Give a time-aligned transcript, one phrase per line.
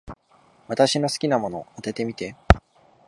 [0.67, 2.35] 私の好きなもの、当ててみて。